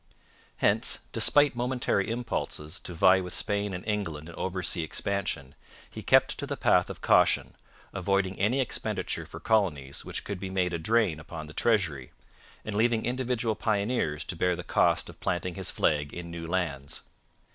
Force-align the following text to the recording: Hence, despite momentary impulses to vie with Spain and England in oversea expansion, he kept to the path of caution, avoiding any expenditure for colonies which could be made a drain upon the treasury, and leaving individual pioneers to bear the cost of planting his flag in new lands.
Hence, 0.57 0.97
despite 1.11 1.55
momentary 1.55 2.09
impulses 2.09 2.79
to 2.79 2.95
vie 2.95 3.21
with 3.21 3.35
Spain 3.35 3.71
and 3.71 3.85
England 3.87 4.29
in 4.29 4.33
oversea 4.33 4.81
expansion, 4.83 5.53
he 5.91 6.01
kept 6.01 6.39
to 6.39 6.47
the 6.47 6.57
path 6.57 6.89
of 6.89 7.01
caution, 7.01 7.55
avoiding 7.93 8.39
any 8.39 8.61
expenditure 8.61 9.27
for 9.27 9.39
colonies 9.39 10.03
which 10.03 10.23
could 10.23 10.39
be 10.39 10.49
made 10.49 10.73
a 10.73 10.79
drain 10.79 11.19
upon 11.19 11.45
the 11.45 11.53
treasury, 11.53 12.13
and 12.65 12.73
leaving 12.73 13.05
individual 13.05 13.53
pioneers 13.53 14.25
to 14.25 14.35
bear 14.35 14.55
the 14.55 14.63
cost 14.63 15.07
of 15.07 15.19
planting 15.19 15.53
his 15.53 15.69
flag 15.69 16.11
in 16.15 16.31
new 16.31 16.47
lands. 16.47 17.03